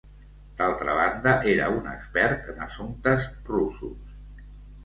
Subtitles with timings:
[0.61, 4.19] D'altra banda, era un expert en assumptes russos.